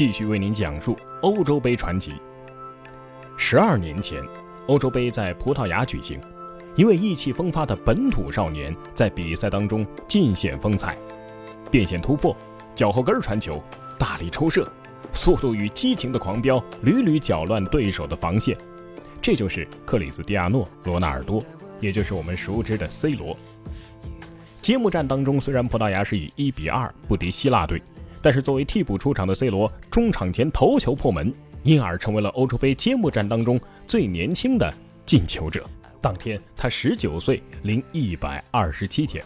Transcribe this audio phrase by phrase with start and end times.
[0.00, 2.14] 继续为您讲述欧洲杯传奇。
[3.36, 4.26] 十二年前，
[4.66, 6.18] 欧洲杯在葡萄牙举行，
[6.74, 10.96] 一位意气风发的本土少年在比赛当中尽显风采，
[11.70, 12.34] 变线突破、
[12.74, 13.62] 脚后跟传球、
[13.98, 14.66] 大力抽射，
[15.12, 18.56] 速度与激情的狂飙，屡屡搅乱对手的防线。
[19.20, 21.44] 这就是克里斯蒂亚诺·罗纳尔多，
[21.78, 23.36] 也就是我们熟知的 C 罗。
[24.62, 27.82] 揭幕战当中，虽然葡萄牙是以一比二不敌希腊队，
[28.22, 31.32] 但是作为替补出场的 C 罗，中场前头球破门，
[31.62, 34.72] 因而成为了欧洲杯揭幕战当中最年轻的
[35.06, 35.64] 进球者。
[36.00, 39.24] 当天他十九岁零一百二十七天。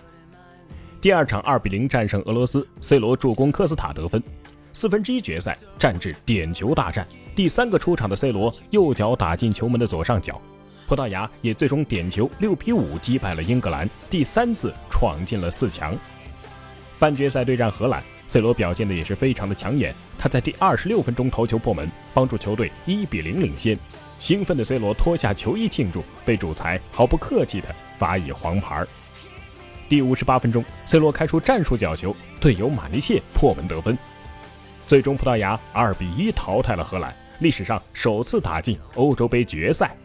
[1.01, 4.23] 第二场二比零战胜俄罗斯，C 罗助攻科斯塔得分。
[4.73, 10.41] 四分之一决赛战至点球大战，第三个出场的 C 罗右脚打进球门的左上角。
[10.89, 15.97] 葡萄牙也最终点球六比五击败了英格兰，第三次闯进了四强。
[16.99, 18.03] 半决赛对战荷兰
[18.35, 19.95] ，C 罗表现的也是非常的抢眼。
[20.19, 23.79] 他在第二十六分钟头球破门，帮助球队一比零领先。
[24.19, 28.85] 兴奋的 C 罗脱下球衣庆祝，被主裁毫不客气的罚以黄牌。
[29.89, 33.97] 第五十八分钟，C 罗开出战术角球，队友马尼切破门得分。
[34.85, 39.97] 最终，葡萄牙二比一淘汰了荷兰，历史上首次打进欧洲杯决赛。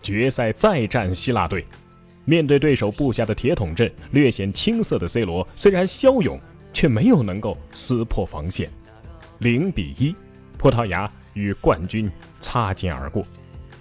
[0.00, 1.62] 决赛再战希腊队，
[2.24, 6.40] 面对对手布下的铁桶阵，略显青涩的 C 罗虽然骁勇，
[6.74, 8.68] 却没有能够撕破防线。
[9.38, 10.14] 零比一，
[10.58, 13.24] 葡萄牙与冠军擦肩而过。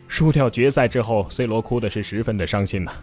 [0.07, 2.93] 输掉决赛之后，C 罗哭的是十分的伤心呐。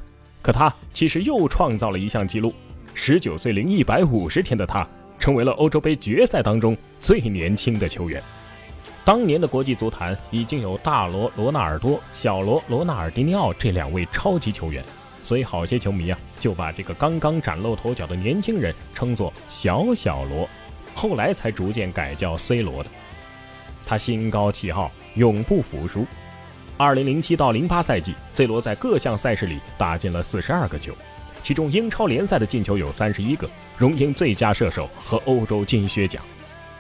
[0.41, 2.55] 可他其实又创造了一项纪录：
[2.95, 4.87] 十九岁零一百五十天的他，
[5.19, 8.23] 成为了欧洲杯决赛当中最年轻的球员。
[9.05, 14.85] 当年的国际足坛已经有大罗罗纳尔多、小罗罗纳尔迪尼奥这两位超级球员，
[15.25, 20.49] 所以好些球迷啊就把这个刚刚崭露头角的年轻人称作“小小罗”，
[20.97, 22.91] 后来才逐渐改叫 C 罗的。
[23.85, 26.07] 他心高气傲，永不服输。
[26.79, 30.95] 2007到08赛季，C 罗在各项赛事里打进了42个球，
[31.43, 36.23] 其中英超联赛的进球有31个，荣膺最佳射手和欧洲金靴奖。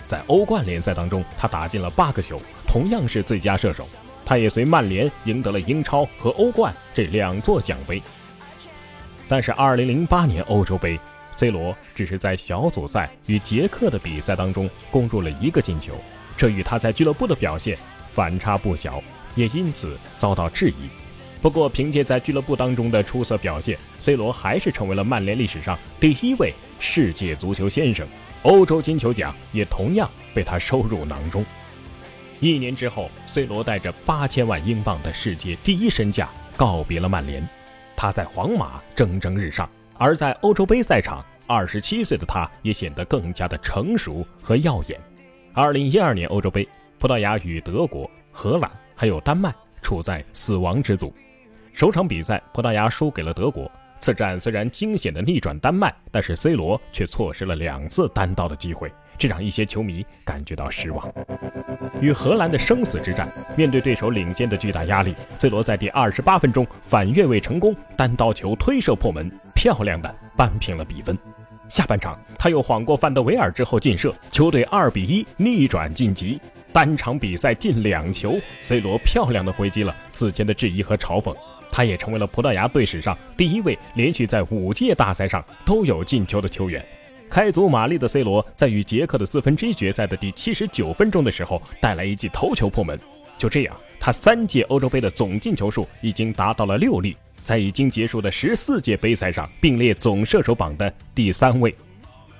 [0.06, 3.86] 在欧冠联赛当中，他打进了八个球，同样是最佳射手。
[4.24, 8.00] 他也随曼联赢得了英超和欧冠这两座奖杯。
[9.30, 10.98] 但是2008年欧洲杯
[11.36, 15.94] ，C 罗只是在小组赛与捷克的比赛当中攻入了一个进球，
[16.36, 17.78] 这与他在俱乐部的表现
[18.10, 19.00] 反差不小，
[19.36, 20.90] 也因此遭到质疑。
[21.40, 28.04] 不过，凭借在俱乐部当中的出色表现，C 罗还是成为了曼联历史上第一位世界足球先生。
[28.42, 31.44] 欧洲金球奖也同样被他收入囊中。
[32.40, 37.48] 一年之后，C 罗带着八千万英镑的世界第一身价告别了曼联，
[38.00, 39.68] 他在皇马蒸蒸日上。
[39.98, 44.98] 而在欧洲杯赛场，二十七岁的他也显得更加的成熟和耀眼。
[45.52, 46.66] 二零一二年欧洲杯，
[46.98, 51.12] 葡萄牙与德国、荷兰还有丹麦处在死亡之组，
[51.74, 53.70] 首场比赛葡萄牙输给了德国。
[54.00, 61.12] 此战虽然惊险的逆转丹麦，但是 C 罗却错失了两次单刀的机会，这让一些球迷感觉到失望。
[62.00, 71.16] 与荷兰的生死之战，面对对手领先的巨大压力，C 罗在第二十八分钟反越位成功，单刀球推射破门，漂亮的扳平了比分。
[71.68, 76.40] 下半场他又晃过范德维尔之后劲射，球队二比一逆转晋级。
[76.72, 81.36] 单场比赛进两球，C 罗漂亮的回击了此前的质疑和嘲讽。
[81.70, 86.84] 他也成为了葡萄牙队史上第一位连续在五届大赛上都有进球的球员。
[87.28, 92.98] 开足马力的 C 罗在与捷克的四分之一决赛的第七十九分钟的时候带来一记头球破门。
[93.38, 101.74] 就这样，他三届欧洲杯的总进球数已经达到了六粒，在已经结束的十四届杯赛上并列总射手榜的第三位。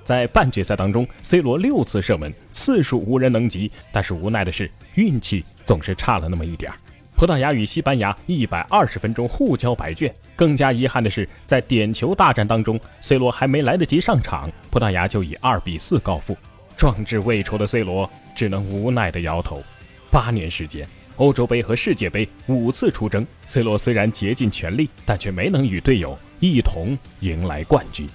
[0.04, 6.76] 在半决赛当中，C 罗六次射门，次数无人能及，但是无奈的是运气总是差了那么一点儿。
[7.20, 16.34] 葡萄牙与西班牙一百二十分钟互交白卷，更加遗憾的是，在点球大战当中，C 罗还没来得及上场，葡萄牙就以二比四告负。
[16.78, 19.62] 壮志未酬的 C 罗只能无奈地摇头。
[20.10, 28.09] 八年时间，欧洲杯和世界杯五次出征，C 罗虽然竭尽全力，但却没能与队友一同迎来冠军。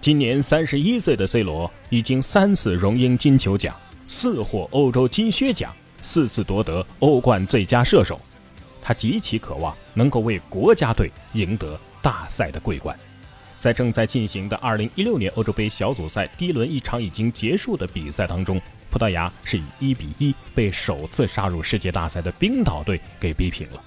[0.00, 3.74] 今年三十一岁的 C 罗已经三次荣膺金球奖，
[4.06, 8.20] 四获欧洲金靴奖，四次夺得欧冠最佳射手。
[8.88, 12.98] 他极其渴望能够为国家队赢得大赛的桂冠。
[13.58, 18.58] 在正在进行的2016年欧洲杯小组赛第一轮一场已经结束的比赛当中，
[18.90, 23.84] 葡萄牙是以1比1被首次杀入世界大赛的冰岛队给逼平了。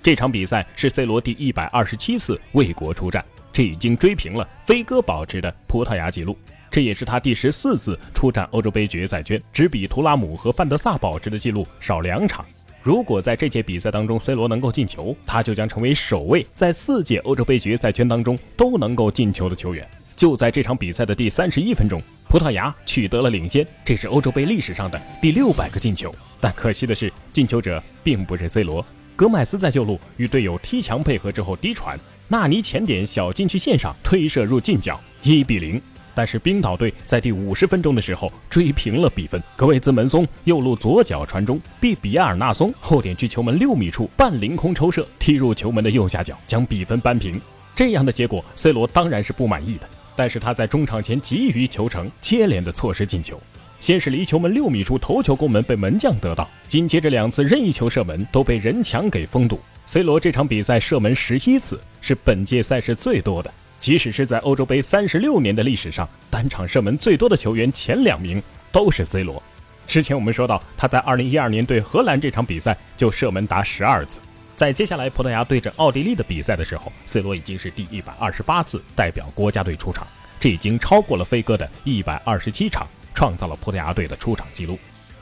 [0.00, 6.38] 这场比赛是 C 罗第127次为国出战，这已经追平了飞哥保持的葡萄牙纪录。
[6.70, 12.46] 这也是他第十四次出战欧洲杯决赛圈，只比图拉姆和范德萨保持的记录少两场。
[12.84, 19.88] 如果在这届比赛当中，C 罗能够进球，他就将成为首位在四届欧洲杯决赛圈当中都能够进球的球员。
[20.14, 26.14] 就在这场比赛的第三十一分钟，葡萄牙取得了领先，这是欧洲杯历史上的第六百个进球。
[26.38, 28.84] 但可惜的是，进球者并不是 C 罗。
[29.16, 31.98] 戈麦斯在右路与队友踢墙配合之后低传，
[32.28, 35.80] 纳尼前点小禁区线上推射入近角，一比零。
[36.14, 47.40] 但是冰岛队在第五十分钟的时候追平了比分，格维兹门松右路左脚传中，比比亚尔纳松后点距球门六米处半凌空抽射踢入球门的右下角，将比分扳平。
[47.74, 49.88] 这样的结果，C 罗当然是不满意的。
[50.14, 53.40] 但是他在中场前急于求成，接连的错失进球。
[53.80, 59.58] 先是离球门六米处头球攻门被门将得到，紧接着两次任意球射门都被人墙给封堵。
[59.86, 63.52] C 罗这场比赛射门十一次，是本届赛事最多的。
[63.84, 68.42] 即使是在欧洲杯三十六年的历史上，单场射门最多的球员前两名
[68.72, 69.42] 都是 C 罗。
[69.86, 74.20] 之前我们说到，他在二零一二年对荷兰这场比赛就射门达十二次。
[74.56, 80.06] 在接下来葡萄牙对阵奥地利的比赛的时候，C 罗已经是第一百二十八次代表国家队出场，
[80.40, 82.88] 这已经超过了飞哥的一百二十七场。
[83.14, 84.78] 创造了葡萄牙队的出场纪录。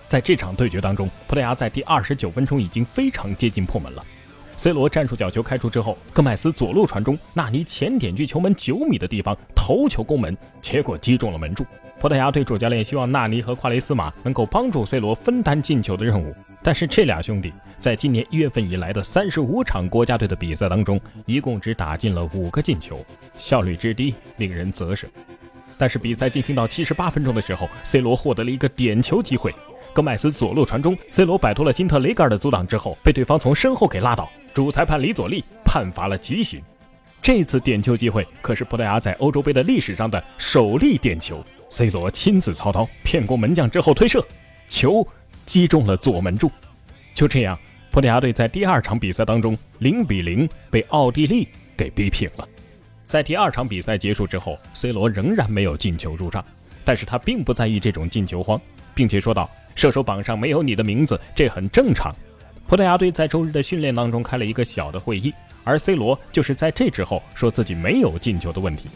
[0.06, 4.06] 在这场对决当中，葡萄牙在第二十九分钟已经非常接近破门了。
[4.62, 11.66] C 罗战术角球开出之后，戈麦斯左路传中，纳尼前点距球门九米的地方头球攻门，结果击中了门柱。
[11.98, 16.32] 葡萄牙队主教练希望纳尼和夸雷斯马能够帮助 C 罗分担进球的任务，
[16.62, 23.04] 但是这俩兄弟在今年一月份以来的三十五场国家队的比赛当中，一共只打进了五个进球，
[23.36, 25.08] 效率之低令人啧舌。
[25.76, 29.52] 但是比赛进行到七十八分钟的时候，C 罗获得了一个点球机会，
[29.92, 36.62] 戈麦斯左路传中，C 罗摆脱了辛特雷格尔的阻挡之后，被对方从身后给拉倒，主裁判李佐利判罚了极刑。
[37.20, 44.26] 这次点球机会可是葡萄牙在欧洲杯的历史上的首例点球，C 罗亲自操刀骗过门将之后推射，
[44.68, 45.06] 球
[45.46, 46.50] 击中了左门柱。
[47.14, 47.56] 就这样，
[47.92, 51.46] 葡萄牙队在第二场比赛当中零比零被奥地利
[51.76, 52.48] 给逼平了。
[53.04, 56.44] 在第二场比赛结束之后，C 罗仍然没有进球入账，
[56.84, 58.60] 但是他并不在意这种进球荒，
[58.94, 62.12] 并且说道：“射手榜上没有你的名字，这很正常。”
[62.72, 65.30] 葡萄牙队在周日的训练当中开了一个小的会议，
[65.62, 68.88] 而 C 罗就是在这之后说自己没有进球的问题。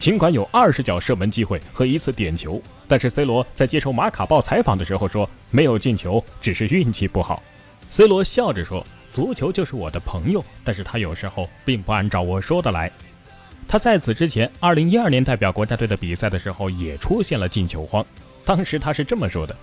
[0.00, 7.40] 尽管有二十脚射门机会和一次点球，但是 C 罗在接受马卡报采访的时候说没有进球只是运气不好。
[7.88, 12.90] C 罗笑着说：“足球就是我的朋友，但是他有时候并不按照我说的来。”
[13.68, 18.04] 他在此之前，2012年代表国家队的比赛的时候也出现了进球荒。
[18.44, 19.56] 当时他是这么说的：“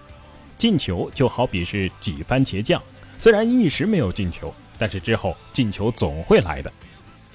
[0.57, 2.81] 进球就好比是挤番茄酱，
[3.21, 6.73] 虽然一时没有进球，但是之后进球总会来的。”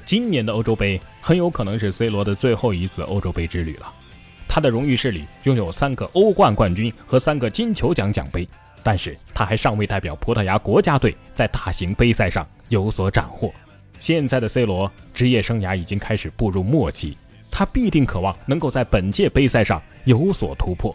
[0.05, 3.95] 今年的欧洲杯很有可能是 C 罗的最后一次欧洲杯之旅了。
[4.49, 8.49] 他的荣誉室里拥有三个欧冠冠军和三个金球奖奖杯，
[8.83, 13.55] 但是他还尚未代表葡萄牙国家队在大型杯赛上有所斩获。
[14.01, 17.17] 现在的 C 罗职业生涯已经开始步入末期，
[17.49, 20.93] 他必定渴望能够在本届杯赛上有所突破。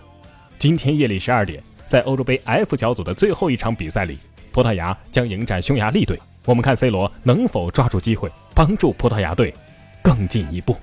[0.60, 4.20] 今天夜里十二点，在欧洲杯 F 小组的最后一场比赛里，
[4.52, 6.20] 葡萄牙将迎战匈牙利队。
[6.46, 9.54] 我们看 C 罗能否抓住机会，帮助葡萄牙队
[10.02, 10.76] 更进一步。